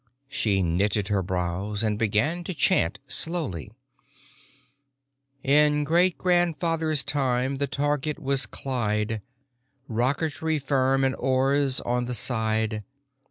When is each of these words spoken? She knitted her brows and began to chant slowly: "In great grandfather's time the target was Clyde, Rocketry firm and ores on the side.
She 0.29 0.63
knitted 0.63 1.09
her 1.09 1.21
brows 1.21 1.83
and 1.83 1.99
began 1.99 2.43
to 2.45 2.55
chant 2.55 2.97
slowly: 3.05 3.71
"In 5.43 5.83
great 5.83 6.17
grandfather's 6.17 7.03
time 7.03 7.57
the 7.57 7.67
target 7.67 8.17
was 8.17 8.47
Clyde, 8.47 9.21
Rocketry 9.87 10.57
firm 10.59 11.03
and 11.03 11.15
ores 11.17 11.81
on 11.81 12.05
the 12.05 12.15
side. 12.15 12.83